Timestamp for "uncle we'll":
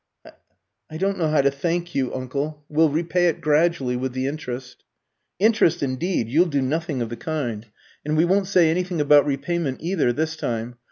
2.11-2.89